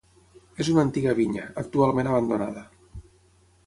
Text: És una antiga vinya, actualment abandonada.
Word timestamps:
És 0.65 0.71
una 0.71 0.85
antiga 0.85 1.13
vinya, 1.21 1.45
actualment 1.65 2.13
abandonada. 2.15 2.69